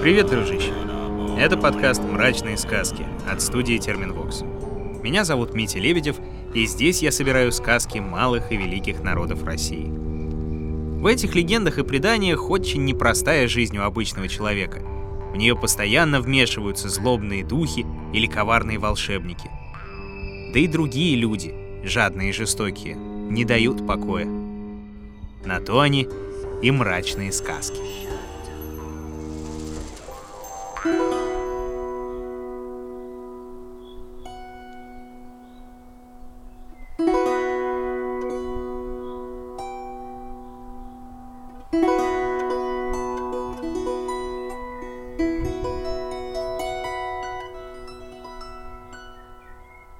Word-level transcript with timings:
Привет, 0.00 0.28
дружище! 0.28 0.72
Это 1.36 1.56
подкаст 1.56 2.04
«Мрачные 2.04 2.56
сказки» 2.56 3.04
от 3.28 3.42
студии 3.42 3.78
Терминвокс. 3.78 4.42
Меня 5.02 5.24
зовут 5.24 5.54
Митя 5.54 5.80
Лебедев, 5.80 6.16
и 6.54 6.66
здесь 6.66 7.02
я 7.02 7.10
собираю 7.10 7.50
сказки 7.50 7.98
малых 7.98 8.52
и 8.52 8.56
великих 8.56 9.02
народов 9.02 9.42
России. 9.42 9.90
В 9.90 11.04
этих 11.04 11.34
легендах 11.34 11.78
и 11.78 11.82
преданиях 11.82 12.48
очень 12.48 12.84
непростая 12.84 13.48
жизнь 13.48 13.76
у 13.76 13.82
обычного 13.82 14.28
человека. 14.28 14.78
В 15.32 15.36
нее 15.36 15.56
постоянно 15.56 16.20
вмешиваются 16.20 16.88
злобные 16.88 17.44
духи 17.44 17.84
или 18.12 18.26
коварные 18.26 18.78
волшебники. 18.78 19.50
Да 20.54 20.60
и 20.60 20.68
другие 20.68 21.16
люди, 21.16 21.52
жадные 21.82 22.30
и 22.30 22.32
жестокие, 22.32 22.94
не 22.94 23.44
дают 23.44 23.84
покоя. 23.84 24.26
На 25.44 25.58
то 25.58 25.80
они 25.80 26.06
и 26.62 26.70
мрачные 26.70 27.32
сказки. 27.32 28.07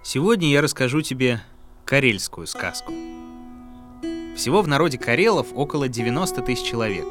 Сегодня 0.05 0.49
я 0.49 0.63
расскажу 0.63 1.03
тебе 1.03 1.41
карельскую 1.85 2.47
сказку. 2.47 2.93
Всего 4.37 4.63
в 4.63 4.69
народе 4.69 4.97
карелов 4.97 5.49
около 5.55 5.89
90 5.89 6.41
тысяч 6.43 6.65
человек. 6.65 7.07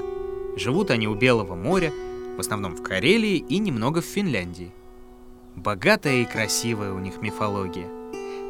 Живут 0.56 0.90
они 0.90 1.10
у 1.10 1.16
Белого 1.16 1.56
моря, 1.56 1.92
в 2.38 2.40
основном 2.40 2.76
в 2.76 2.84
Карелии 2.84 3.38
и 3.38 3.58
немного 3.58 4.02
в 4.02 4.06
Финляндии. 4.06 4.72
Богатая 5.56 6.22
и 6.22 6.26
красивая 6.26 6.94
у 6.94 7.00
них 7.00 7.20
мифология. 7.20 7.88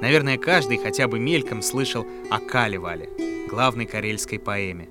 Наверное, 0.02 0.38
каждый 0.38 0.78
хотя 0.78 1.08
бы 1.08 1.20
мельком 1.20 1.62
слышал 1.62 2.06
о 2.30 2.40
Калевале, 2.40 3.10
главной 3.50 3.86
карельской 3.86 4.40
поэме. 4.40 4.90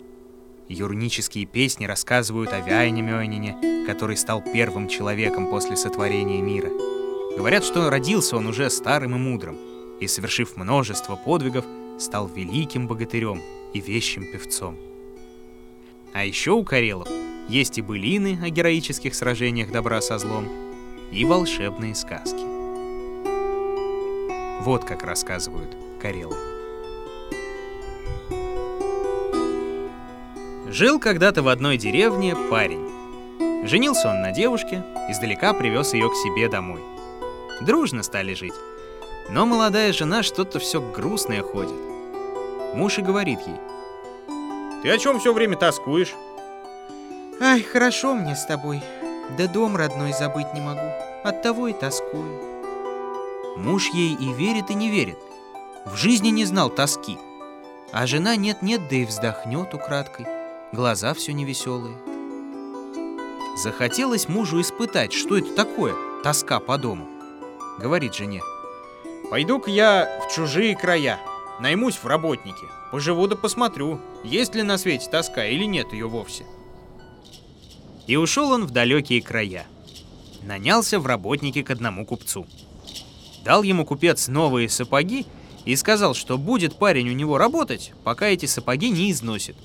Юрнические 0.69 1.44
песни 1.44 1.84
рассказывают 1.84 2.52
о 2.52 2.61
Вяйне 2.61 3.02
Мёйнине, 3.02 3.86
который 3.86 4.17
стал 4.17 4.42
первым 4.42 4.89
человеком 4.89 5.48
после 5.48 5.77
сотворения 5.77 6.41
мира. 6.41 6.70
Говорят, 7.36 7.64
что 7.64 7.91
родился 7.91 8.36
он 8.36 8.47
уже 8.47 8.70
старым 8.70 9.14
и 9.14 9.19
мудрым, 9.19 9.58
и, 10.00 10.06
совершив 10.08 10.56
множество 10.56 11.17
подвигов, 11.17 11.67
стал 11.98 12.28
великим 12.28 12.89
богатырем 12.89 13.42
и 13.74 13.80
вещим 13.80 14.24
певцом. 14.33 14.77
А 16.14 16.24
еще 16.24 16.52
у 16.52 16.64
карелов 16.64 17.08
есть 17.48 17.78
и 17.78 17.83
былины 17.83 18.39
о 18.42 18.50
героических 18.50 19.14
сражениях 19.14 19.70
добра 19.70 20.00
со 20.00 20.19
злом, 20.19 20.48
и 21.12 21.25
волшебные 21.25 21.94
сказки. 21.94 22.44
Вот 24.62 24.84
как 24.84 25.05
рассказывают 25.05 25.77
карелы. 26.00 26.36
Жил 30.69 30.98
когда-то 30.98 31.42
в 31.42 31.48
одной 31.48 31.77
деревне 31.77 32.34
парень. 32.50 33.67
Женился 33.67 34.08
он 34.08 34.20
на 34.20 34.33
девушке, 34.33 34.84
издалека 35.08 35.55
привез 35.55 35.94
ее 35.94 36.11
к 36.11 36.14
себе 36.14 36.48
домой. 36.48 36.83
Дружно 37.61 38.02
стали 38.02 38.34
жить. 38.34 38.52
Но 39.30 39.47
молодая 39.47 39.92
жена 39.92 40.22
что-то 40.22 40.58
все 40.58 40.80
грустное 40.80 41.42
ходит. 41.42 41.80
Муж 42.74 42.98
и 42.98 43.02
говорит 43.02 43.39
ей. 43.47 43.56
«Ты 44.83 44.91
о 44.91 44.98
чем 44.98 45.19
все 45.19 45.33
время 45.33 45.56
тоскуешь?» 45.56 46.14
Ай, 47.39 47.62
хорошо 47.62 48.15
мне 48.15 48.34
с 48.34 48.47
тобой. 48.47 48.83
Да 49.37 49.47
дом 49.47 49.77
родной 49.77 50.12
забыть 50.12 50.55
не 50.55 50.61
могу. 50.61 50.91
Оттого 51.23 51.69
и 51.69 51.75
тоскую. 51.75 52.41
Муж 53.58 53.91
ей 53.92 54.14
и 54.14 54.33
верит, 54.33 54.70
и 54.70 54.74
не 54.74 54.91
верит. 54.91 55.19
В 55.85 55.96
жизни 55.96 56.29
не 56.29 56.46
знал 56.46 56.70
тоски. 56.70 57.19
А 57.92 58.07
жена 58.07 58.36
нет-нет, 58.36 58.89
да 58.89 58.96
и 58.96 59.05
вздохнет 59.05 59.75
украдкой. 59.75 60.27
Глаза 60.73 61.13
все 61.13 61.35
невеселые. 61.35 61.96
Захотелось 63.63 64.29
мужу 64.29 64.61
испытать, 64.61 65.13
что 65.13 65.36
это 65.36 65.55
такое, 65.55 65.95
тоска 66.23 66.58
по 66.58 66.79
дому. 66.79 67.07
Говорит 67.79 68.14
жене. 68.14 68.42
«Пойду-ка 69.30 69.70
я 69.70 70.20
в 70.23 70.33
чужие 70.33 70.77
края, 70.77 71.19
наймусь 71.61 71.96
в 71.96 72.07
работники, 72.07 72.64
поживу 72.92 73.27
да 73.27 73.36
посмотрю, 73.36 74.01
есть 74.23 74.55
ли 74.55 74.63
на 74.63 74.79
свете 74.79 75.11
тоска 75.11 75.45
или 75.46 75.64
нет 75.64 75.92
ее 75.92 76.07
вовсе». 76.07 76.46
И 78.06 78.17
ушел 78.17 78.50
он 78.50 78.67
в 78.67 78.70
далекие 78.70 79.20
края. 79.20 79.67
Нанялся 80.42 81.00
в 81.00 81.06
работники 81.06 81.62
к 81.62 81.70
одному 81.70 82.06
купцу. 82.06 82.46
Дал 83.44 83.62
ему 83.62 83.84
купец 83.84 84.28
новые 84.28 84.68
сапоги 84.68 85.27
и 85.64 85.74
сказал, 85.74 86.14
что 86.14 86.39
будет 86.39 86.77
парень 86.77 87.08
у 87.11 87.12
него 87.12 87.36
работать, 87.36 87.92
пока 88.05 88.27
эти 88.28 88.46
сапоги 88.46 88.90
не 88.90 89.11
износит. 89.11 89.56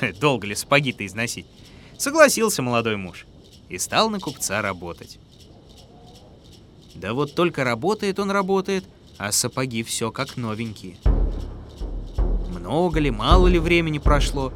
Долго 0.20 0.48
ли 0.48 0.54
сапоги-то 0.54 1.06
износить? 1.06 1.46
Согласился 1.96 2.62
молодой 2.62 2.96
муж 2.96 3.26
и 3.68 3.78
стал 3.78 4.10
на 4.10 4.18
купца 4.18 4.60
работать. 4.62 5.18
Да 6.94 7.14
вот 7.14 7.34
только 7.34 7.62
работает 7.62 8.18
он 8.18 8.32
работает, 8.32 8.84
а 9.16 9.30
сапоги 9.30 9.84
все 9.84 10.10
как 10.10 10.36
новенькие. 10.36 10.96
Много 12.48 12.98
ли, 12.98 13.12
мало 13.12 13.46
ли 13.46 13.60
времени 13.60 13.98
прошло, 13.98 14.52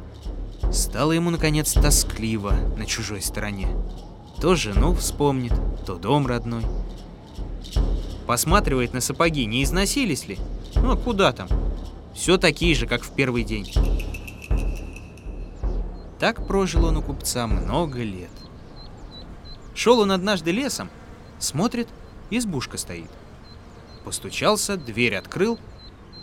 Стало 0.73 1.11
ему, 1.11 1.29
наконец, 1.29 1.73
тоскливо 1.73 2.02
на 2.77 2.85
чужой 2.85 3.21
стороне. 3.21 3.67
То 4.39 4.55
жену 4.55 4.93
вспомнит, 4.95 5.53
то 5.85 5.95
дом 5.95 6.25
родной. 6.25 6.63
Посматривает 8.25 8.93
на 8.93 9.01
сапоги, 9.01 9.45
не 9.45 9.63
износились 9.63 10.27
ли? 10.27 10.37
Ну, 10.75 10.91
а 10.91 10.97
куда 10.97 11.33
там? 11.33 11.47
Все 12.13 12.37
такие 12.37 12.75
же, 12.75 12.87
как 12.87 13.03
в 13.03 13.11
первый 13.13 13.43
день. 13.43 13.71
Так 16.19 16.47
прожил 16.47 16.85
он 16.85 16.97
у 16.97 17.01
купца 17.01 17.47
много 17.47 18.01
лет. 18.01 18.31
Шел 19.75 19.99
он 19.99 20.11
однажды 20.11 20.51
лесом, 20.51 20.89
смотрит, 21.39 21.89
избушка 22.29 22.77
стоит. 22.77 23.09
Постучался, 24.05 24.77
дверь 24.77 25.15
открыл, 25.15 25.59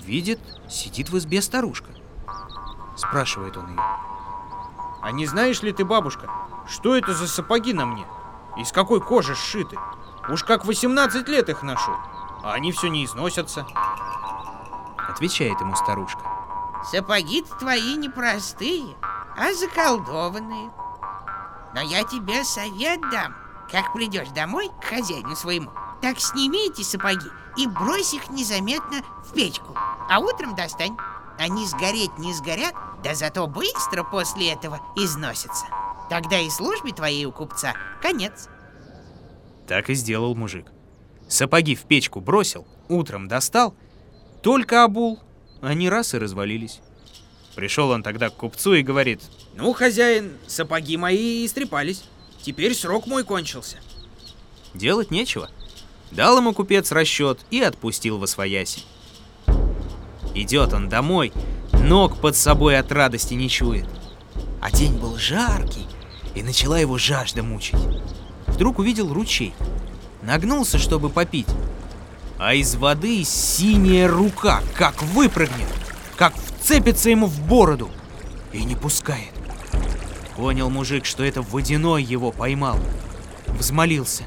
видит, 0.03 0.41
сидит 0.69 1.11
в 1.11 1.19
избе 1.19 1.43
старушка. 1.43 1.91
Спрашивает 2.97 3.57
он 3.57 3.71
ее. 3.71 3.81
А 5.03 5.13
не 5.13 5.27
знаешь 5.27 5.63
ли 5.63 5.73
ты, 5.73 5.85
бабушка, 5.85 6.31
что 6.67 6.97
это 6.97 7.15
за 7.15 7.27
сапоги 7.27 7.73
на 7.73 7.87
мне? 7.87 8.07
Из 8.57 8.73
какой 8.73 9.01
кожи 9.01 9.35
сшиты? 9.35 9.79
Уж 10.29 10.45
как 10.45 10.65
18 10.65 11.27
лет 11.29 11.49
их 11.49 11.63
ношу, 11.63 11.93
а 12.43 12.53
они 12.53 12.73
все 12.73 12.89
не 12.89 13.05
износятся. 13.05 13.67
Отвечает 15.09 15.61
ему 15.61 15.75
старушка. 15.75 16.21
сапоги 16.85 17.45
твои 17.59 17.97
непростые, 17.97 18.97
а 19.37 19.53
заколдованные. 19.55 20.71
Но 21.75 21.81
я 21.81 22.05
тебе 22.05 22.45
совет 22.45 23.01
дам. 23.11 23.35
Как 23.71 23.93
придешь 23.93 24.29
домой 24.31 24.71
к 24.81 24.85
хозяину 24.85 25.37
своему, 25.37 25.71
так 26.01 26.19
сними 26.19 26.67
эти 26.67 26.83
сапоги 26.83 27.29
и 27.57 27.67
брось 27.69 28.15
их 28.15 28.29
незаметно 28.31 29.03
в 29.25 29.33
печку, 29.33 29.77
а 30.09 30.19
утром 30.19 30.55
достань. 30.57 30.97
Они 31.39 31.67
сгореть 31.67 32.19
не 32.19 32.35
сгорят, 32.35 32.75
да 33.03 33.15
зато 33.15 33.47
быстро 33.47 34.05
после 34.05 34.53
этого 34.53 34.81
износятся. 34.97 35.67
Тогда 36.09 36.39
и 36.39 36.51
службе 36.51 36.93
твоей 36.93 37.25
у 37.25 37.33
купца 37.33 37.75
конец. 38.03 38.49
Так 39.67 39.91
и 39.91 39.95
сделал 39.95 40.35
мужик. 40.35 40.67
Сапоги 41.29 41.77
в 41.77 41.83
печку 41.83 42.21
бросил, 42.21 42.67
утром 42.89 43.29
достал, 43.29 43.75
только 44.43 44.83
обул, 44.83 45.21
они 45.61 45.89
раз 45.89 46.15
и 46.15 46.19
развалились. 46.19 46.81
Пришел 47.55 47.91
он 47.91 48.03
тогда 48.03 48.31
к 48.31 48.37
купцу 48.37 48.75
и 48.75 48.83
говорит, 48.83 49.23
«Ну, 49.55 49.73
хозяин, 49.73 50.33
сапоги 50.47 50.97
мои 50.97 51.45
истрепались, 51.47 52.05
теперь 52.43 52.75
срок 52.75 53.07
мой 53.07 53.25
кончился». 53.25 53.77
Делать 54.75 55.11
нечего. 55.11 55.51
Дал 56.11 56.39
ему 56.39 56.53
купец 56.53 56.91
расчет 56.91 57.41
и 57.51 57.61
отпустил 57.61 58.19
во 58.19 58.27
свояси. 58.27 58.83
Идет 60.35 60.73
он 60.73 60.89
домой, 60.89 61.33
ног 61.81 62.21
под 62.21 62.37
собой 62.37 62.79
от 62.79 62.93
радости 62.93 63.35
не 63.35 63.49
чует. 63.49 63.87
А 64.61 64.71
день 64.71 64.99
был 64.99 65.17
жаркий, 65.17 65.87
и 66.35 66.43
начала 66.43 66.79
его 66.79 66.99
жажда 66.99 67.43
мучить. 67.43 67.81
Вдруг 68.47 68.79
увидел 68.79 69.13
ручей. 69.13 69.55
Нагнулся, 70.23 70.79
чтобы 70.79 71.09
попить. 71.09 71.49
А 72.39 72.55
из 72.55 72.75
воды 72.77 73.25
синяя 73.25 74.09
рука, 74.09 74.63
как 74.77 75.03
выпрыгнет, 75.03 75.69
как 76.17 76.35
вцепится 76.35 77.11
ему 77.11 77.27
в 77.27 77.41
бороду 77.47 77.91
и 78.53 78.65
не 78.65 78.77
пускает. 78.77 79.33
Понял 80.37 80.71
мужик, 80.71 81.05
что 81.05 81.25
это 81.25 81.43
водяной 81.43 82.03
его 82.03 82.33
поймал. 82.33 82.79
Взмолился. 83.49 84.25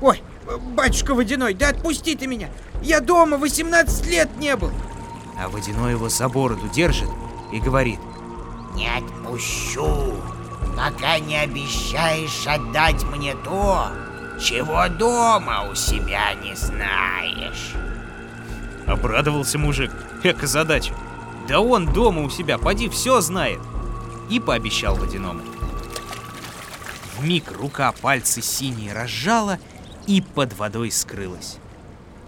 Ой, 0.00 0.20
батюшка 0.74 1.14
водяной, 1.14 1.54
да 1.54 1.68
отпусти 1.68 2.16
ты 2.16 2.26
меня! 2.26 2.48
Я 2.82 3.00
дома 3.00 3.38
18 3.38 4.06
лет 4.06 4.28
не 4.38 4.56
был! 4.56 4.72
А 5.38 5.48
водяной 5.48 5.92
его 5.92 6.08
за 6.08 6.28
бороду 6.28 6.68
держит 6.68 7.10
и 7.52 7.60
говорит 7.60 8.00
«Не 8.74 8.88
отпущу! 8.88 10.14
пока 10.76 11.18
не 11.18 11.36
обещаешь 11.36 12.46
отдать 12.46 13.02
мне 13.04 13.34
то, 13.34 13.88
чего 14.40 14.88
дома 14.88 15.68
у 15.70 15.74
себя 15.74 16.34
не 16.34 16.54
знаешь. 16.54 17.74
Обрадовался 18.86 19.58
мужик. 19.58 19.90
Эка 20.22 20.46
задача. 20.46 20.94
Да 21.48 21.60
он 21.60 21.86
дома 21.86 22.22
у 22.22 22.30
себя, 22.30 22.58
поди, 22.58 22.88
все 22.88 23.20
знает. 23.20 23.60
И 24.28 24.40
пообещал 24.40 24.96
водяному. 24.96 25.42
Вмиг 27.18 27.52
рука 27.52 27.92
пальцы 27.92 28.42
синие 28.42 28.92
разжала 28.92 29.58
и 30.06 30.20
под 30.20 30.56
водой 30.58 30.90
скрылась. 30.90 31.58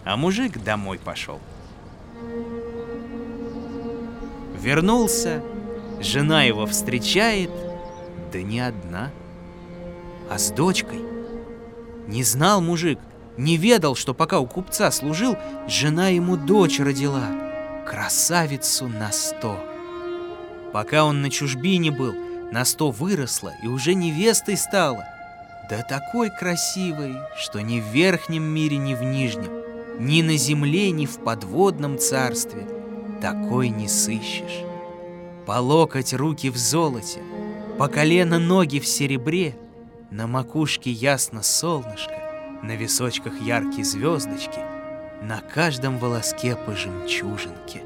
А 0.05 0.17
мужик 0.17 0.63
домой 0.63 0.99
пошел. 0.99 1.41
Вернулся, 4.61 5.43
жена 6.01 6.45
его 6.45 6.67
встречает, 6.67 7.51
да 8.33 8.43
не 8.43 8.61
одна, 8.61 9.11
а 10.31 10.39
с 10.39 10.51
дочкой. 10.51 11.01
Не 12.07 12.23
знал 12.23 12.61
мужик, 12.61 12.99
не 13.37 13.57
ведал, 13.59 13.95
что 13.95 14.15
пока 14.15 14.39
у 14.39 14.47
купца 14.47 14.91
служил, 14.91 15.37
жена 15.69 16.09
ему 16.09 16.37
дочь 16.37 16.81
родила, 16.81 17.27
красавицу 17.87 18.89
на 18.89 19.13
сто. 19.13 19.59
Пока 20.73 21.05
он 21.05 21.21
на 21.21 21.31
чужбине 21.31 21.91
был, 21.91 22.15
на 22.51 22.65
сто 22.65 22.91
выросла 22.91 23.53
и 23.63 23.67
уже 23.67 23.95
невестой 23.95 24.57
стала. 24.57 25.05
Да 25.69 25.83
такой 25.83 26.31
красивой, 26.31 27.17
что 27.37 27.61
ни 27.61 27.81
в 27.81 27.85
верхнем 27.85 28.45
мире, 28.45 28.79
ни 28.79 28.95
в 28.95 29.03
нижнем, 29.03 29.51
ни 29.99 30.23
на 30.23 30.37
земле, 30.37 30.93
ни 30.93 31.07
в 31.07 31.19
подводном 31.19 31.99
царстве 31.99 32.76
такой 33.21 33.69
не 33.69 33.89
сыщешь. 33.89 34.65
По 35.47 35.61
локоть 35.61 36.13
руки 36.13 36.51
в 36.51 36.57
золоте, 36.57 37.21
по 37.79 37.89
колено 37.89 38.39
ноги 38.39 38.79
в 38.79 38.87
серебре, 38.87 39.57
на 40.11 40.27
макушке 40.27 40.91
ясно 40.91 41.43
солнышко, 41.43 42.15
на 42.63 42.75
височках 42.77 43.41
яркие 43.41 43.85
звездочки, 43.85 44.61
на 45.23 45.41
каждом 45.41 45.99
волоске 45.99 46.57
по 46.57 46.75
жемчужинке. 46.75 47.83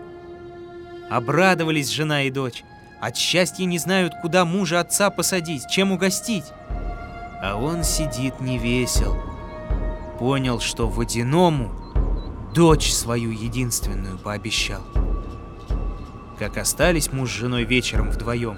Обрадовались 1.11 1.91
жена 1.91 2.23
и 2.23 2.31
дочь, 2.31 2.63
от 3.01 3.17
счастья 3.17 3.65
не 3.65 3.79
знают, 3.79 4.13
куда 4.23 4.45
мужа 4.45 4.81
отца 4.81 5.11
посадить, 5.11 5.69
чем 5.69 5.93
угостить. 5.93 6.45
А 7.43 7.57
он 7.57 7.83
сидит 7.83 8.41
не 8.41 8.59
весел. 8.59 9.17
Понял, 10.19 10.61
что 10.61 10.89
водяному 10.89 11.71
дочь 12.55 12.93
свою 12.93 13.31
единственную 13.31 14.19
пообещал. 14.19 14.83
Как 16.41 16.57
остались 16.57 17.13
муж 17.13 17.29
с 17.29 17.35
женой 17.35 17.65
вечером 17.65 18.11
вдвоем, 18.11 18.57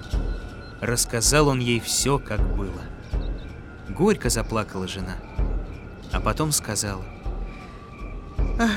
рассказал 0.79 1.49
он 1.49 1.59
ей 1.59 1.81
все, 1.81 2.17
как 2.17 2.39
было. 2.55 2.81
Горько 3.89 4.29
заплакала 4.29 4.87
жена, 4.87 5.17
а 6.13 6.21
потом 6.21 6.53
сказала. 6.53 7.03
Ах, 8.57 8.71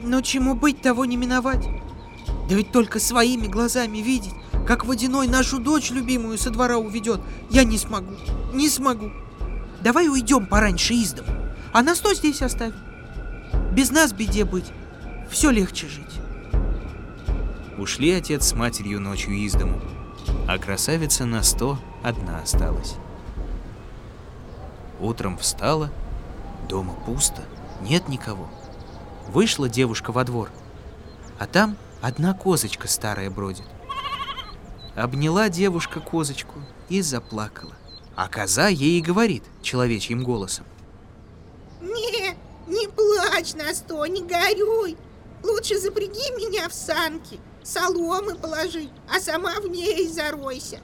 но 0.00 0.20
чему 0.20 0.54
быть, 0.54 0.80
того 0.80 1.06
не 1.06 1.16
миновать. 1.16 1.66
Да 2.48 2.54
ведь 2.54 2.70
только 2.70 3.00
своими 3.00 3.48
глазами 3.48 3.98
видеть, 3.98 4.34
как 4.64 4.84
водяной 4.84 5.26
нашу 5.26 5.58
дочь 5.58 5.90
любимую 5.90 6.38
со 6.38 6.50
двора 6.50 6.76
уведет, 6.78 7.20
я 7.50 7.64
не 7.64 7.78
смогу, 7.78 8.14
не 8.54 8.68
смогу. 8.68 9.10
Давай 9.82 10.06
уйдем 10.06 10.46
пораньше 10.46 10.94
из 10.94 11.14
дому, 11.14 11.32
а 11.72 11.82
нас 11.82 11.98
то 11.98 12.14
здесь 12.14 12.42
оставим. 12.42 12.76
Без 13.72 13.90
нас 13.90 14.12
беде 14.12 14.44
быть, 14.44 14.66
все 15.28 15.50
легче 15.50 15.88
жить. 15.88 16.27
Ушли 17.78 18.10
отец 18.10 18.44
с 18.48 18.54
матерью 18.54 19.00
ночью 19.00 19.34
из 19.34 19.52
дому, 19.52 19.80
а 20.48 20.58
красавица 20.58 21.24
на 21.24 21.44
сто 21.44 21.78
одна 22.02 22.40
осталась. 22.40 22.96
Утром 24.98 25.38
встала, 25.38 25.92
дома 26.68 26.94
пусто, 27.06 27.44
нет 27.80 28.08
никого. 28.08 28.48
Вышла 29.28 29.68
девушка 29.68 30.10
во 30.10 30.24
двор, 30.24 30.50
а 31.38 31.46
там 31.46 31.76
одна 32.02 32.34
козочка 32.34 32.88
старая 32.88 33.30
бродит. 33.30 33.66
Обняла 34.96 35.48
девушка 35.48 36.00
козочку 36.00 36.58
и 36.88 37.00
заплакала. 37.00 37.76
А 38.16 38.26
коза 38.26 38.66
ей 38.66 38.98
и 38.98 39.02
говорит 39.02 39.44
человечьим 39.62 40.24
голосом. 40.24 40.66
Не, 41.80 42.36
не 42.66 42.88
плачь 42.88 43.54
на 43.54 43.72
сто, 43.72 44.04
не 44.06 44.22
горюй. 44.22 44.96
Лучше 45.44 45.78
запряги 45.78 46.32
меня 46.36 46.68
в 46.68 46.74
санки, 46.74 47.38
соломы 47.62 48.34
положи, 48.34 48.88
а 49.08 49.20
сама 49.20 49.60
в 49.60 49.66
ней 49.68 50.08
заройся. 50.08 50.80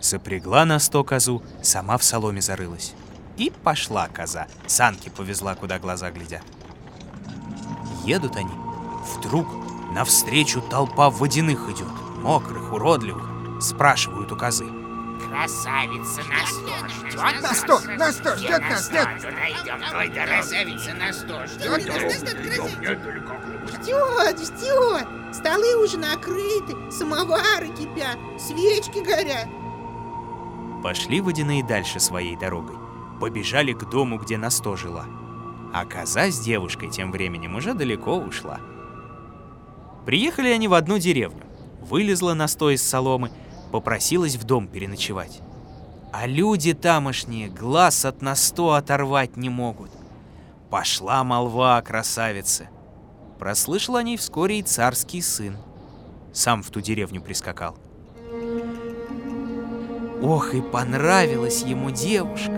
Запрягла 0.00 0.64
на 0.64 0.78
сто 0.78 1.04
козу, 1.04 1.42
сама 1.62 1.96
в 1.96 2.04
соломе 2.04 2.40
зарылась. 2.40 2.92
И 3.36 3.50
пошла 3.62 4.08
коза, 4.08 4.46
санки 4.66 5.08
повезла, 5.08 5.54
куда 5.54 5.78
глаза 5.78 6.10
глядят. 6.10 6.42
Едут 8.04 8.36
они. 8.36 8.52
Вдруг 9.14 9.46
навстречу 9.92 10.60
толпа 10.60 11.08
водяных 11.10 11.68
идет, 11.70 11.88
мокрых, 12.16 12.72
уродливых. 12.72 13.62
Спрашивают 13.62 14.32
у 14.32 14.36
козы. 14.36 14.66
Красавица 15.28 16.20
на 16.24 16.46
сто 16.46 16.88
ждет. 16.88 17.42
На 17.42 17.54
сто, 17.54 17.80
на 17.96 18.12
сто, 18.12 18.36
ждет 18.36 18.60
нас, 18.60 18.90
нет. 18.90 19.08
Идем, 19.18 19.80
той 19.90 20.08
красавица 20.10 20.94
на 20.94 21.12
сто 21.12 21.46
ждет. 21.46 21.82
Ждет, 23.82 24.40
ждет. 24.40 25.21
Столы 25.32 25.82
уже 25.82 25.98
накрыты, 25.98 26.76
самовары 26.90 27.68
кипят, 27.68 28.18
свечки 28.38 28.98
горят. 28.98 29.48
Пошли 30.82 31.20
водяные 31.20 31.64
дальше 31.64 32.00
своей 32.00 32.36
дорогой. 32.36 32.76
Побежали 33.20 33.72
к 33.72 33.88
дому, 33.88 34.18
где 34.18 34.36
на 34.36 34.50
сто 34.50 34.76
жила. 34.76 35.06
А 35.72 35.86
коза 35.86 36.30
с 36.30 36.38
девушкой 36.40 36.90
тем 36.90 37.12
временем 37.12 37.56
уже 37.56 37.72
далеко 37.72 38.16
ушла. 38.16 38.60
Приехали 40.04 40.48
они 40.48 40.68
в 40.68 40.74
одну 40.74 40.98
деревню. 40.98 41.44
Вылезла 41.80 42.34
на 42.34 42.46
сто 42.46 42.70
из 42.70 42.82
соломы, 42.82 43.30
попросилась 43.70 44.36
в 44.36 44.44
дом 44.44 44.68
переночевать. 44.68 45.40
А 46.12 46.26
люди 46.26 46.74
тамошние 46.74 47.48
глаз 47.48 48.04
от 48.04 48.20
на 48.20 48.34
сто 48.34 48.72
оторвать 48.72 49.36
не 49.36 49.48
могут. 49.48 49.90
Пошла 50.68 51.24
молва 51.24 51.78
о 51.78 51.82
красавице. 51.82 52.68
Прослышал 53.42 53.96
о 53.96 54.04
ней 54.04 54.16
вскоре 54.16 54.60
и 54.60 54.62
царский 54.62 55.20
сын. 55.20 55.56
Сам 56.32 56.62
в 56.62 56.70
ту 56.70 56.80
деревню 56.80 57.20
прискакал. 57.20 57.76
Ох, 60.22 60.54
и 60.54 60.60
понравилась 60.60 61.64
ему 61.64 61.90
девушка, 61.90 62.52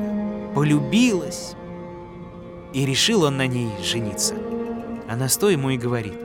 полюбилась. 0.54 1.54
И 2.74 2.84
решил 2.84 3.22
он 3.22 3.38
на 3.38 3.46
ней 3.46 3.72
жениться. 3.82 4.34
А 5.08 5.16
на 5.16 5.30
сто 5.30 5.48
ему 5.48 5.70
и 5.70 5.78
говорит. 5.78 6.18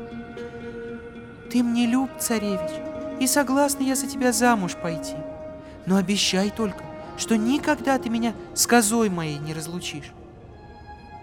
Ты 1.50 1.64
мне 1.64 1.86
люб, 1.86 2.10
царевич, 2.20 2.82
и 3.22 3.28
согласна 3.28 3.84
я 3.84 3.96
за 3.96 4.08
тебя 4.08 4.34
замуж 4.34 4.76
пойти. 4.76 5.16
Но 5.86 5.96
обещай 5.96 6.50
только, 6.50 6.84
что 7.18 7.38
никогда 7.38 7.98
ты 7.98 8.10
меня 8.10 8.34
с 8.56 8.68
козой 8.68 9.10
моей 9.10 9.38
не 9.38 9.54
разлучишь. 9.54 10.12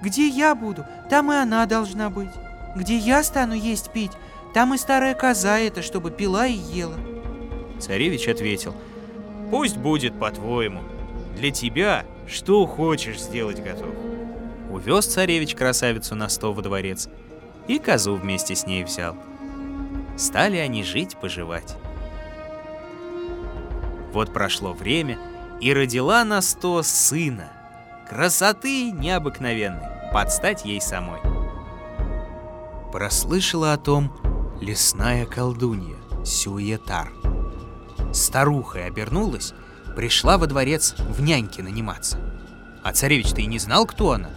Где 0.01 0.27
я 0.27 0.55
буду, 0.55 0.87
там 1.11 1.31
и 1.31 1.35
она 1.35 1.67
должна 1.67 2.09
быть. 2.09 2.31
Где 2.77 2.99
я 2.99 3.23
стану 3.23 3.55
есть 3.55 3.91
пить, 3.91 4.13
там 4.53 4.75
и 4.75 4.77
старая 4.77 5.15
коза 5.15 5.59
эта, 5.59 5.81
чтобы 5.81 6.11
пила 6.11 6.47
и 6.47 6.53
ела. 6.53 6.95
Царевич 7.81 8.29
ответил. 8.29 8.75
Пусть 9.51 9.79
будет 9.79 10.19
по-твоему. 10.19 10.83
Для 11.37 11.51
тебя 11.51 12.05
что 12.29 12.67
хочешь 12.67 13.21
сделать 13.21 13.63
готов. 13.63 13.95
Увез 14.71 15.07
царевич 15.07 15.55
красавицу 15.55 16.17
на 16.17 16.29
сто 16.29 16.53
во 16.53 16.61
дворец 16.61 17.09
и 17.67 17.79
козу 17.79 18.17
вместе 18.17 18.55
с 18.55 18.67
ней 18.67 18.85
взял. 18.85 19.17
Стали 20.19 20.57
они 20.57 20.83
жить-поживать. 20.83 21.77
Вот 24.13 24.33
прошло 24.33 24.73
время, 24.73 25.19
и 25.61 25.73
родила 25.73 26.25
на 26.25 26.43
сто 26.43 26.83
сына. 26.83 27.53
Красоты 28.09 28.91
необыкновенной, 28.91 30.13
под 30.13 30.31
стать 30.33 30.65
ей 30.65 30.81
самой. 30.81 31.21
Прослышала 32.97 33.75
о 33.75 33.77
том 33.77 34.11
лесная 34.59 35.27
колдунья 35.27 35.99
Сюетар. 36.25 37.13
Старухой 38.15 38.87
обернулась, 38.87 39.53
пришла 39.95 40.39
во 40.39 40.47
дворец 40.47 40.95
в 40.97 41.21
няньке 41.21 41.63
наниматься. 41.63 42.19
А 42.83 42.95
царевич-то 42.95 43.43
и 43.43 43.47
не 43.47 43.59
знал, 43.59 43.85
кто 43.85 44.13
она, 44.13 44.31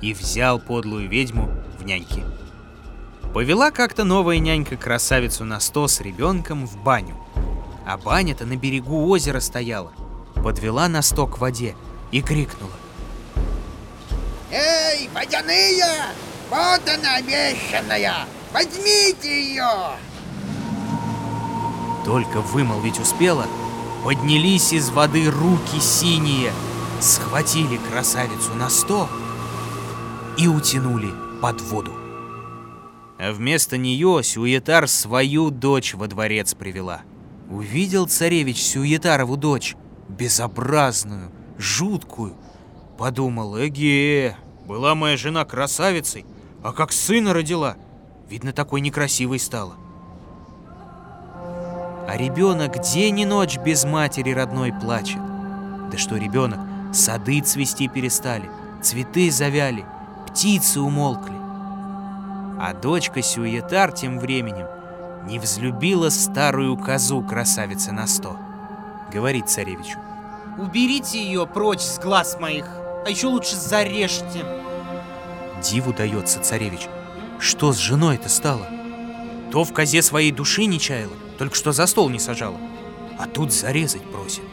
и 0.00 0.14
взял 0.14 0.58
подлую 0.58 1.06
ведьму 1.06 1.50
в 1.78 1.84
няньки. 1.84 2.24
Повела 3.34 3.70
как-то 3.70 4.04
новая 4.04 4.38
нянька 4.38 4.78
красавицу 4.78 5.44
на 5.44 5.60
сто 5.60 5.86
с 5.86 6.00
ребенком 6.00 6.66
в 6.66 6.82
баню. 6.82 7.14
А 7.86 7.98
баня-то 7.98 8.46
на 8.46 8.56
берегу 8.56 9.06
озера 9.06 9.40
стояла. 9.40 9.92
Подвела 10.34 10.88
на 10.88 11.02
сто 11.02 11.26
к 11.26 11.36
воде 11.36 11.76
и 12.10 12.22
крикнула. 12.22 12.72
Эй, 14.50 15.10
водяные! 15.12 15.84
Вот 16.50 16.88
она 16.88 17.16
обещанная! 17.16 18.26
Возьмите 18.52 19.50
ее! 19.50 19.96
Только 22.04 22.40
вымолвить 22.40 22.98
успела, 22.98 23.46
Поднялись 24.04 24.72
из 24.72 24.90
воды 24.90 25.28
руки 25.28 25.80
синие, 25.80 26.52
схватили 27.00 27.78
красавицу 27.90 28.54
на 28.54 28.70
сто 28.70 29.08
и 30.38 30.46
утянули 30.46 31.12
под 31.42 31.60
воду. 31.62 31.92
А 33.18 33.32
вместо 33.32 33.76
нее 33.76 34.20
Сюетар 34.22 34.86
свою 34.86 35.50
дочь 35.50 35.94
во 35.94 36.06
дворец 36.06 36.54
привела. 36.54 37.02
Увидел 37.50 38.06
царевич 38.06 38.62
Сюетарову 38.62 39.36
дочь, 39.36 39.74
безобразную, 40.08 41.32
жуткую. 41.58 42.36
Подумал, 42.96 43.58
эге, 43.58 44.36
была 44.64 44.94
моя 44.94 45.16
жена 45.16 45.44
красавицей, 45.44 46.24
а 46.62 46.72
как 46.72 46.92
сына 46.92 47.32
родила, 47.32 47.76
видно, 48.28 48.52
такой 48.52 48.80
некрасивой 48.80 49.38
стала. 49.38 49.74
А 52.08 52.16
ребенок 52.16 52.80
день 52.80 53.20
и 53.20 53.26
ночь 53.26 53.58
без 53.58 53.84
матери 53.84 54.32
родной 54.32 54.72
плачет. 54.72 55.20
Да 55.90 55.98
что 55.98 56.16
ребенок, 56.16 56.58
сады 56.92 57.40
цвести 57.40 57.88
перестали, 57.88 58.50
цветы 58.82 59.30
завяли, 59.30 59.84
птицы 60.26 60.80
умолкли. 60.80 61.36
А 62.60 62.72
дочка 62.74 63.22
Сюетар 63.22 63.92
тем 63.92 64.18
временем 64.18 64.66
не 65.26 65.38
взлюбила 65.38 66.08
старую 66.08 66.76
козу 66.76 67.22
красавицы 67.22 67.92
на 67.92 68.06
сто. 68.06 68.36
Говорит 69.12 69.48
царевичу. 69.48 69.98
Уберите 70.58 71.22
ее 71.22 71.46
прочь 71.46 71.82
с 71.82 71.98
глаз 71.98 72.40
моих, 72.40 72.66
а 73.06 73.10
еще 73.10 73.28
лучше 73.28 73.54
зарежьте. 73.54 74.44
Диву 75.62 75.92
дается 75.92 76.40
царевич. 76.40 76.88
Что 77.38 77.72
с 77.72 77.78
женой-то 77.78 78.28
стало? 78.28 78.68
То 79.50 79.64
в 79.64 79.72
козе 79.72 80.02
своей 80.02 80.30
души 80.30 80.66
не 80.66 80.78
чаяла, 80.78 81.14
только 81.38 81.54
что 81.54 81.72
за 81.72 81.86
стол 81.86 82.10
не 82.10 82.18
сажала. 82.18 82.58
А 83.18 83.26
тут 83.26 83.52
зарезать 83.52 84.02
просит. 84.10 84.44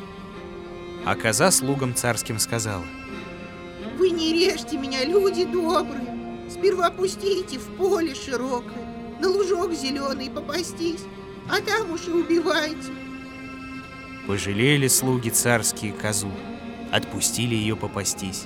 А 1.06 1.16
коза 1.16 1.52
слугам 1.52 1.94
царским 1.94 2.40
сказала. 2.40 2.86
Вы 3.98 4.10
не 4.10 4.34
режьте 4.34 4.78
меня, 4.78 5.06
люди 5.06 5.46
добрые. 5.46 6.16
Сперва 6.50 6.90
пустите 6.90 7.58
в 7.58 7.66
поле 7.76 8.16
широкое, 8.16 9.18
на 9.20 9.30
лужок 9.30 9.74
зеленый 9.74 10.30
попастись, 10.30 11.02
а 11.50 11.60
там 11.62 11.92
уж 11.92 12.08
и 12.08 12.12
убивайте. 12.12 12.92
Пожалели 14.28 14.88
слуги 14.88 15.30
царские 15.30 15.94
козу, 15.94 16.32
отпустили 16.92 17.56
ее 17.56 17.76
попастись. 17.76 18.46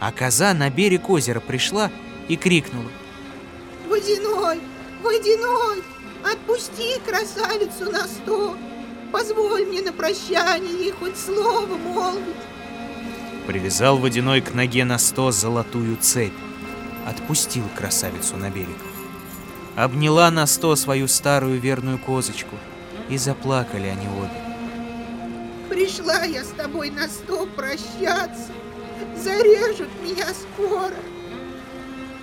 А 0.00 0.12
коза 0.12 0.52
на 0.54 0.70
берег 0.70 1.08
озера 1.08 1.40
пришла 1.40 1.90
и 2.28 2.36
крикнула. 2.36 2.90
Водяной, 3.88 4.60
водяной, 5.02 5.82
отпусти 6.24 7.00
красавицу 7.06 7.90
на 7.90 8.06
сто. 8.06 8.56
Позволь 9.12 9.64
мне 9.66 9.82
на 9.82 9.92
прощание 9.92 10.84
ей 10.84 10.90
хоть 10.90 11.16
слово 11.16 11.76
молвить. 11.76 12.36
Привязал 13.46 13.96
водяной 13.96 14.40
к 14.40 14.52
ноге 14.52 14.84
на 14.84 14.98
сто 14.98 15.30
золотую 15.30 15.96
цепь. 15.96 16.32
Отпустил 17.06 17.64
красавицу 17.76 18.36
на 18.36 18.50
берег. 18.50 18.76
Обняла 19.76 20.30
на 20.30 20.46
сто 20.46 20.74
свою 20.74 21.06
старую 21.06 21.60
верную 21.60 21.98
козочку. 21.98 22.56
И 23.08 23.16
заплакали 23.18 23.86
они 23.86 24.08
обе. 24.08 24.46
Пришла 25.68 26.24
я 26.24 26.42
с 26.42 26.48
тобой 26.48 26.90
на 26.90 27.06
сто 27.06 27.46
прощаться. 27.46 28.50
Зарежут 29.16 29.88
меня 30.02 30.26
скоро. 30.34 30.94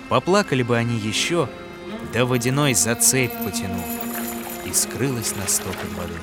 Поплакали 0.08 0.62
бы 0.62 0.76
они 0.76 0.96
еще, 0.96 1.48
да 2.12 2.24
водяной 2.24 2.74
за 2.74 2.94
цепь 2.94 3.32
потянул. 3.44 3.84
И 4.64 4.72
скрылась 4.72 5.34
на 5.36 5.46
сто 5.46 5.68
под 5.70 5.92
водой. 5.92 6.20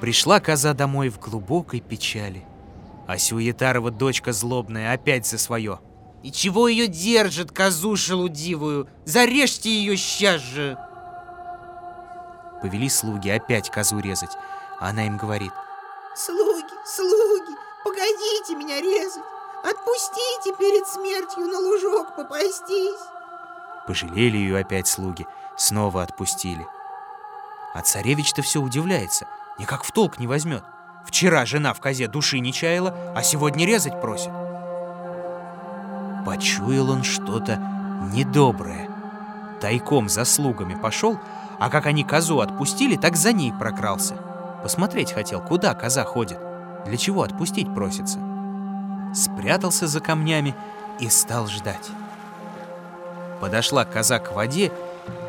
Пришла 0.00 0.40
коза 0.40 0.74
домой 0.74 1.08
в 1.10 1.20
глубокой 1.20 1.80
печали. 1.80 2.44
А 3.06 3.18
Сюетарова 3.18 3.90
дочка 3.90 4.32
злобная 4.32 4.92
опять 4.92 5.26
за 5.26 5.38
свое. 5.38 5.80
И 6.22 6.30
чего 6.30 6.68
ее 6.68 6.86
держит, 6.86 7.50
козу 7.50 7.96
шелудивую? 7.96 8.88
Зарежьте 9.04 9.70
ее 9.70 9.96
сейчас 9.96 10.40
же! 10.40 10.78
Повели 12.62 12.88
слуги 12.88 13.28
опять 13.28 13.70
козу 13.70 13.98
резать. 13.98 14.30
А 14.80 14.90
она 14.90 15.06
им 15.06 15.16
говорит. 15.16 15.52
Слуги, 16.16 16.61
слуги, 16.84 17.56
погодите 17.84 18.54
меня 18.56 18.80
резать. 18.80 19.22
Отпустите 19.62 20.56
перед 20.58 20.86
смертью 20.88 21.46
на 21.46 21.58
лужок 21.58 22.16
попастись. 22.16 22.98
Пожалели 23.86 24.36
ее 24.36 24.58
опять 24.58 24.88
слуги, 24.88 25.26
снова 25.56 26.02
отпустили. 26.02 26.66
А 27.74 27.82
царевич-то 27.82 28.42
все 28.42 28.60
удивляется, 28.60 29.26
никак 29.58 29.84
в 29.84 29.92
толк 29.92 30.18
не 30.18 30.26
возьмет. 30.26 30.64
Вчера 31.06 31.46
жена 31.46 31.74
в 31.74 31.80
козе 31.80 32.08
души 32.08 32.40
не 32.40 32.52
чаяла, 32.52 32.94
а 33.14 33.22
сегодня 33.22 33.66
резать 33.66 34.00
просит. 34.00 34.32
Почуял 36.26 36.90
он 36.90 37.02
что-то 37.02 37.56
недоброе. 38.12 38.88
Тайком 39.60 40.08
за 40.08 40.24
слугами 40.24 40.74
пошел, 40.74 41.18
а 41.58 41.70
как 41.70 41.86
они 41.86 42.02
козу 42.04 42.40
отпустили, 42.40 42.96
так 42.96 43.16
за 43.16 43.32
ней 43.32 43.52
прокрался. 43.52 44.16
Посмотреть 44.62 45.12
хотел, 45.12 45.40
куда 45.40 45.74
коза 45.74 46.04
ходит, 46.04 46.38
для 46.86 46.96
чего 46.96 47.22
отпустить 47.22 47.72
просится. 47.74 48.18
Спрятался 49.14 49.86
за 49.86 50.00
камнями 50.00 50.54
и 51.00 51.08
стал 51.08 51.46
ждать. 51.46 51.90
Подошла 53.40 53.84
коза 53.84 54.18
к 54.18 54.32
воде 54.32 54.72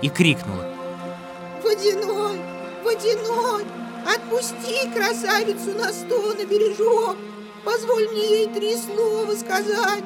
и 0.01 0.09
крикнула. 0.09 0.65
Водяной, 1.63 2.39
водяной, 2.83 3.65
отпусти 4.05 4.89
красавицу 4.93 5.71
на 5.77 5.91
сто 5.91 6.33
на 6.33 6.45
бережок. 6.45 7.17
Позволь 7.65 8.07
мне 8.09 8.41
ей 8.41 8.47
три 8.53 8.75
слова 8.75 9.33
сказать. 9.35 10.03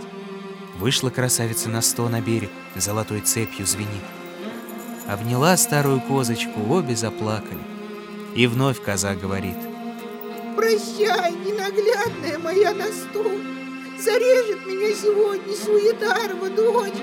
Вышла 0.77 1.09
красавица 1.09 1.69
на 1.69 1.81
сто 1.81 2.07
на 2.07 2.21
берег, 2.21 2.51
золотой 2.75 3.21
цепью 3.21 3.65
звенит. 3.65 4.03
Обняла 5.07 5.57
старую 5.57 6.01
козочку, 6.01 6.61
обе 6.69 6.95
заплакали. 6.95 7.61
И 8.35 8.45
вновь 8.45 8.81
коза 8.81 9.15
говорит. 9.15 9.57
Прощай, 10.57 11.33
ненаглядная 11.33 12.39
моя 12.39 12.73
на 12.73 12.85
сто. 12.85 13.23
Зарежет 13.99 14.65
меня 14.65 14.91
сегодня 14.95 15.53
Суетарова 15.53 16.49
дочь. 16.49 16.99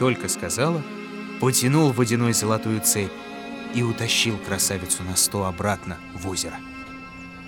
Только 0.00 0.28
сказала, 0.28 0.82
потянул 1.40 1.92
водяной 1.92 2.32
золотую 2.32 2.80
цепь 2.80 3.12
и 3.76 3.84
утащил 3.84 4.36
красавицу 4.38 5.04
на 5.04 5.14
сто 5.14 5.44
обратно 5.44 5.98
в 6.16 6.28
озеро. 6.28 6.56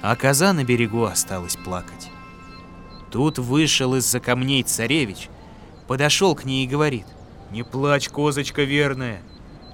А 0.00 0.14
коза 0.14 0.52
на 0.52 0.62
берегу 0.62 1.02
осталась 1.02 1.56
плакать. 1.56 2.10
Тут 3.10 3.40
вышел 3.40 3.96
из-за 3.96 4.20
камней 4.20 4.62
царевич, 4.62 5.28
подошел 5.88 6.36
к 6.36 6.44
ней 6.44 6.66
и 6.66 6.68
говорит. 6.68 7.06
«Не 7.50 7.64
плачь, 7.64 8.08
козочка 8.08 8.62
верная, 8.62 9.22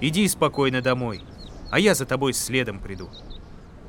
иди 0.01 0.27
спокойно 0.27 0.81
домой, 0.81 1.21
а 1.69 1.79
я 1.79 1.93
за 1.93 2.07
тобой 2.07 2.33
следом 2.33 2.79
приду». 2.79 3.07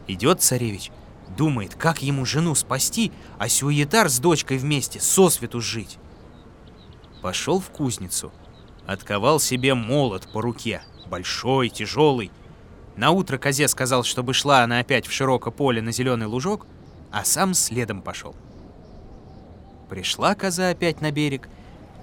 Идет 0.09 0.43
царевич, 0.43 0.91
думает, 1.37 1.75
как 1.75 2.03
ему 2.03 2.25
жену 2.25 2.55
спасти, 2.55 3.13
а 3.39 3.49
Сюетар 3.49 4.09
с 4.09 4.19
дочкой 4.19 4.59
вместе 4.59 5.01
сосвету 5.01 5.61
жить. 5.61 5.99
Пошел 7.23 7.61
в 7.61 7.71
кузницу, 7.71 8.33
отковал 8.87 9.41
себе 9.41 9.75
молот 9.75 10.31
по 10.33 10.41
руке, 10.41 10.83
большой, 11.07 11.69
тяжелый. 11.69 12.31
На 12.97 13.11
утро 13.11 13.39
козе 13.39 13.69
сказал, 13.69 14.05
чтобы 14.05 14.35
шла 14.35 14.63
она 14.63 14.81
опять 14.81 15.07
в 15.07 15.13
широкое 15.13 15.53
поле 15.53 15.81
на 15.81 15.93
зеленый 15.93 16.27
лужок, 16.27 16.67
а 17.11 17.25
сам 17.25 17.55
следом 17.55 18.03
пошел. 18.03 18.35
Пришла 19.89 20.35
коза 20.35 20.71
опять 20.71 21.01
на 21.01 21.11
берег, 21.11 21.49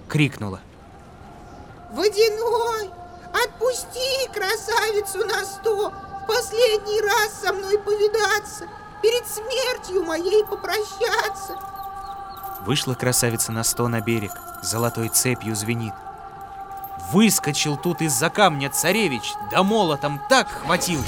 крикнула. 0.07 0.61
Водяной, 1.91 2.89
отпусти 3.33 4.29
красавицу 4.31 5.25
на 5.25 5.43
сто, 5.43 5.89
в 5.89 6.27
последний 6.27 7.01
раз 7.01 7.41
со 7.41 7.51
мной 7.51 7.79
повидаться, 7.79 8.67
перед 9.01 9.27
смертью 9.27 10.03
моей 10.03 10.45
попрощаться. 10.45 11.57
Вышла 12.65 12.93
красавица 12.93 13.51
на 13.51 13.63
сто 13.63 13.87
на 13.87 14.01
берег, 14.01 14.31
золотой 14.61 15.09
цепью 15.09 15.55
звенит. 15.55 15.93
Выскочил 17.11 17.77
тут 17.77 18.01
из-за 18.01 18.29
камня 18.29 18.69
царевич, 18.69 19.33
да 19.51 19.63
молотом 19.63 20.21
так 20.29 20.49
хватил, 20.49 21.01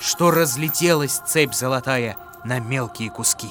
что 0.00 0.30
разлетелась 0.30 1.20
цепь 1.26 1.54
золотая 1.54 2.16
на 2.44 2.60
мелкие 2.60 3.10
куски. 3.10 3.48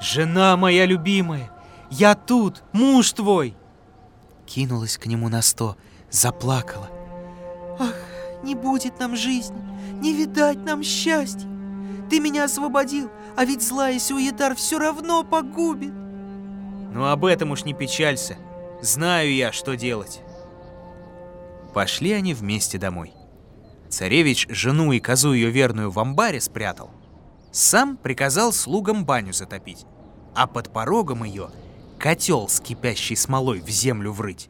«Жена 0.00 0.56
моя 0.56 0.86
любимая, 0.86 1.50
я 1.90 2.14
тут, 2.14 2.62
муж 2.72 3.12
твой!» 3.12 3.56
Кинулась 4.46 4.96
к 4.96 5.06
нему 5.06 5.28
на 5.28 5.42
сто, 5.42 5.76
заплакала. 6.10 6.88
Ах, 7.78 7.94
не 8.42 8.54
будет 8.54 8.98
нам 8.98 9.16
жизни, 9.16 9.60
не 10.00 10.12
видать 10.12 10.58
нам 10.58 10.82
счастья. 10.82 11.48
Ты 12.08 12.20
меня 12.20 12.44
освободил, 12.44 13.10
а 13.36 13.44
ведь 13.44 13.62
злая 13.62 13.98
Сюетар 13.98 14.54
все 14.54 14.78
равно 14.78 15.24
погубит. 15.24 15.92
Ну 16.92 17.04
об 17.06 17.24
этом 17.24 17.50
уж 17.50 17.64
не 17.64 17.74
печалься, 17.74 18.38
знаю 18.80 19.34
я, 19.34 19.52
что 19.52 19.76
делать. 19.76 20.22
Пошли 21.74 22.12
они 22.12 22.34
вместе 22.34 22.78
домой. 22.78 23.12
Царевич 23.88 24.46
жену 24.48 24.92
и 24.92 25.00
козу 25.00 25.32
ее 25.32 25.50
верную 25.50 25.90
в 25.90 25.98
амбаре 25.98 26.40
спрятал. 26.40 26.90
Сам 27.52 27.96
приказал 27.96 28.52
слугам 28.52 29.04
баню 29.04 29.32
затопить, 29.32 29.86
а 30.34 30.46
под 30.46 30.72
порогом 30.72 31.24
ее 31.24 31.50
котел 31.98 32.48
с 32.48 32.60
кипящей 32.60 33.16
смолой 33.16 33.60
в 33.60 33.68
землю 33.68 34.12
врыть. 34.12 34.48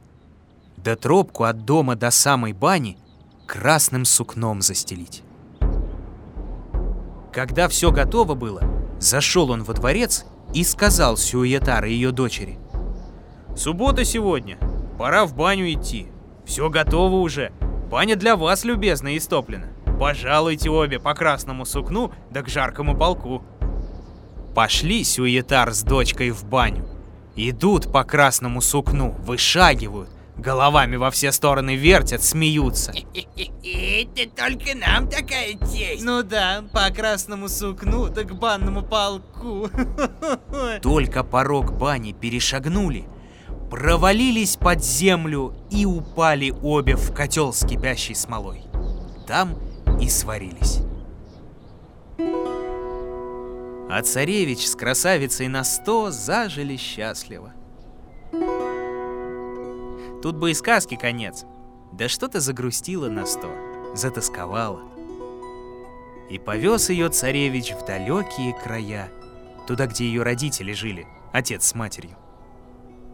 Да 0.76 0.96
тропку 0.96 1.44
от 1.44 1.64
дома 1.64 1.96
до 1.96 2.10
самой 2.10 2.52
бани 2.52 2.98
красным 3.46 4.04
сукном 4.04 4.62
застелить. 4.62 5.22
Когда 7.32 7.68
все 7.68 7.90
готово 7.90 8.34
было, 8.34 8.62
зашел 8.98 9.50
он 9.50 9.62
во 9.62 9.74
дворец 9.74 10.24
и 10.54 10.64
сказал 10.64 11.16
Сюетар 11.16 11.84
и 11.84 11.92
ее 11.92 12.10
дочери. 12.10 12.58
«Суббота 13.56 14.04
сегодня, 14.04 14.58
пора 14.98 15.26
в 15.26 15.34
баню 15.34 15.72
идти. 15.72 16.08
Все 16.44 16.70
готово 16.70 17.16
уже, 17.16 17.52
баня 17.90 18.16
для 18.16 18.36
вас, 18.36 18.64
любезно, 18.64 19.16
истоплена. 19.16 19.66
Пожалуйте 19.98 20.70
обе 20.70 20.98
по 20.98 21.14
красному 21.14 21.64
сукну 21.64 22.12
да 22.30 22.42
к 22.42 22.48
жаркому 22.48 22.96
полку». 22.96 23.42
Пошли 24.54 25.04
Сюетар 25.04 25.72
с 25.72 25.82
дочкой 25.82 26.30
в 26.30 26.44
баню. 26.44 26.88
Идут 27.36 27.92
по 27.92 28.02
красному 28.04 28.60
сукну, 28.60 29.14
вышагивают, 29.20 30.10
головами 30.38 30.96
во 30.96 31.10
все 31.10 31.32
стороны 31.32 31.76
вертят, 31.76 32.22
смеются. 32.22 32.92
Это 32.92 34.30
только 34.30 34.76
нам 34.76 35.08
такая 35.08 35.52
честь. 35.54 36.02
Ну 36.02 36.22
да, 36.22 36.64
по 36.72 36.90
красному 36.90 37.48
сукну, 37.48 38.08
да 38.08 38.24
к 38.24 38.34
банному 38.34 38.82
полку. 38.82 39.68
Только 40.82 41.24
порог 41.24 41.76
бани 41.76 42.12
перешагнули, 42.12 43.04
провалились 43.70 44.56
под 44.56 44.82
землю 44.82 45.54
и 45.70 45.84
упали 45.84 46.54
обе 46.62 46.96
в 46.96 47.12
котел 47.12 47.52
с 47.52 47.66
кипящей 47.66 48.14
смолой. 48.14 48.62
Там 49.26 49.58
и 50.00 50.08
сварились. 50.08 50.80
А 53.90 54.02
царевич 54.02 54.66
с 54.66 54.74
красавицей 54.74 55.48
на 55.48 55.64
сто 55.64 56.10
зажили 56.10 56.76
счастливо. 56.76 57.54
Тут 60.22 60.36
бы 60.36 60.50
и 60.50 60.54
сказки 60.54 60.96
конец. 60.96 61.44
Да 61.92 62.08
что-то 62.08 62.40
загрустила 62.40 63.08
на 63.08 63.24
сто, 63.26 63.50
затасковала. 63.94 64.82
И 66.28 66.38
повез 66.38 66.90
ее 66.90 67.08
царевич 67.08 67.72
в 67.72 67.86
далекие 67.86 68.54
края, 68.62 69.10
туда, 69.66 69.86
где 69.86 70.04
ее 70.04 70.22
родители 70.22 70.72
жили, 70.72 71.06
отец 71.32 71.66
с 71.66 71.74
матерью. 71.74 72.16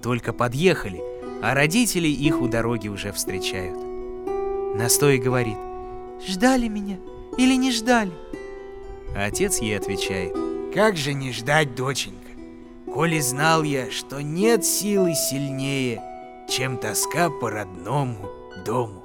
Только 0.03 0.33
подъехали, 0.33 1.01
а 1.43 1.55
родители 1.55 2.09
их 2.09 2.41
у 2.41 2.49
дороги 2.49 2.89
уже 2.89 3.13
встречают. 3.13 3.79
Настой 4.77 5.19
говорит, 5.19 5.57
Ждали 6.27 6.69
меня 6.69 6.97
или 7.39 7.55
не 7.55 7.71
ждали? 7.71 8.13
а 9.17 9.27
отец 9.27 9.59
ей 9.59 9.77
отвечает, 9.79 10.35
Как 10.75 10.97
же 10.97 11.13
не 11.13 11.33
ждать, 11.33 11.75
доченька? 11.77 12.19
Коли 12.93 13.21
знал 13.21 13.63
я, 13.63 13.91
что 13.91 14.21
нет 14.21 14.65
силы 14.65 15.15
сильнее, 15.15 16.03
чем 16.57 16.79
тоска 16.79 17.31
по 17.31 17.51
родному 17.51 18.31
дому. 18.65 19.03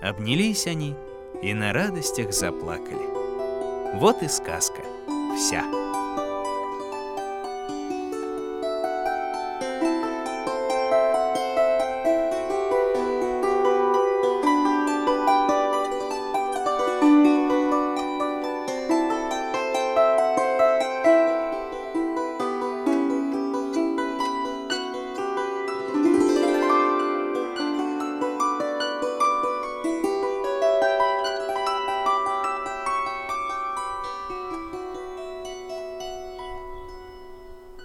Обнялись 0.00 0.66
они 0.66 0.94
и 1.42 1.52
на 1.52 1.74
радостях 1.74 2.32
заплакали. 2.32 3.98
Вот 3.98 4.22
и 4.22 4.28
сказка 4.28 4.80
вся. 5.36 5.81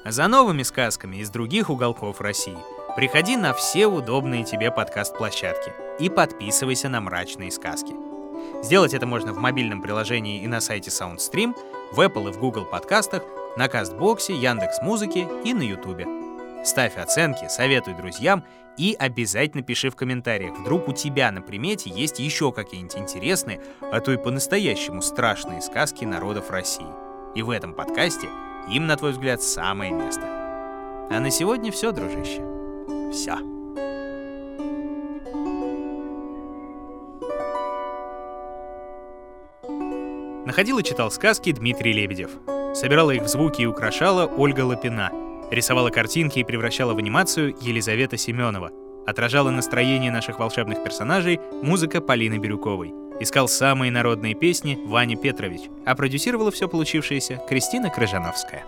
А 0.08 0.12
за 0.14 0.30
новыми 0.30 0.64
сказками 0.64 1.18
из 1.18 1.30
других 1.30 1.70
уголков 1.70 2.22
России 2.22 2.58
приходи 2.96 3.36
на 3.36 3.54
все 3.54 3.88
удобные 3.88 4.46
тебе 4.46 4.72
подкаст-площадки 4.72 5.74
и 6.00 6.10
подписывайся 6.10 6.88
на 6.88 7.02
«Мрачные 7.02 7.52
сказки». 7.52 7.94
Сделать 8.64 8.94
это 8.94 9.06
можно 9.06 9.34
в 9.34 9.38
мобильном 9.38 9.82
приложении 9.82 10.42
и 10.42 10.48
на 10.48 10.62
сайте 10.62 10.92
SoundStream, 10.92 11.54
в 11.92 12.00
Apple 12.00 12.30
и 12.30 12.32
в 12.32 12.40
Google 12.40 12.64
подкастах, 12.64 13.22
на 13.58 13.68
Кастбоксе, 13.68 14.34
Яндекс 14.34 14.82
Музыке 14.82 15.28
и 15.44 15.54
на 15.54 15.64
Ютубе. 15.64 16.08
Ставь 16.64 16.96
оценки, 16.96 17.50
советуй 17.50 17.94
друзьям 17.94 18.46
и 18.78 18.96
обязательно 18.98 19.62
пиши 19.62 19.90
в 19.90 19.98
комментариях, 19.98 20.58
вдруг 20.58 20.88
у 20.88 20.94
тебя 20.94 21.34
на 21.34 21.42
примете 21.42 21.90
есть 21.90 22.20
еще 22.20 22.54
какие-нибудь 22.54 22.96
интересные, 22.96 23.60
а 23.82 24.00
то 24.00 24.14
и 24.14 24.18
по-настоящему 24.18 25.02
страшные 25.02 25.62
сказки 25.62 26.06
народов 26.06 26.50
России. 26.50 26.88
И 27.36 27.42
в 27.42 27.50
этом 27.50 27.74
подкасте 27.74 28.30
им, 28.70 28.88
на 28.88 28.96
твой 28.98 29.12
взгляд, 29.12 29.42
самое 29.42 29.92
место. 29.92 30.24
А 31.10 31.20
на 31.20 31.32
сегодня 31.32 31.72
все, 31.72 31.92
дружище. 31.92 32.42
Все. 33.12 33.38
Находил 40.46 40.80
и 40.80 40.84
читал 40.84 41.12
сказки 41.12 41.52
Дмитрий 41.52 41.94
Лебедев. 41.94 42.32
Собирала 42.74 43.12
их 43.12 43.24
в 43.24 43.28
звуки 43.28 43.62
и 43.62 43.66
украшала 43.66 44.26
Ольга 44.26 44.62
Лапина. 44.62 45.12
Рисовала 45.52 45.90
картинки 45.90 46.40
и 46.40 46.44
превращала 46.44 46.94
в 46.94 46.98
анимацию 46.98 47.56
Елизавета 47.62 48.18
Семенова. 48.18 48.72
Отражала 49.06 49.50
настроение 49.50 50.12
наших 50.12 50.40
волшебных 50.40 50.84
персонажей 50.84 51.40
музыка 51.64 52.02
Полины 52.02 52.38
Бирюковой. 52.38 53.07
Искал 53.20 53.48
самые 53.48 53.92
народные 53.92 54.36
песни 54.36 54.78
Ваня 54.86 55.18
Петрович, 55.18 55.62
а 55.86 55.96
продюсировала 55.96 56.52
все 56.52 56.68
получившееся 56.68 57.42
Кристина 57.50 57.90
Крыжановская. 57.90 58.64